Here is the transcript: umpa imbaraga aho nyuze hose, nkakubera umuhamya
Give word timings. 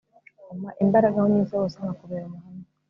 umpa 0.53 0.69
imbaraga 0.83 1.15
aho 1.19 1.27
nyuze 1.33 1.53
hose, 1.59 1.75
nkakubera 1.79 2.23
umuhamya 2.27 2.67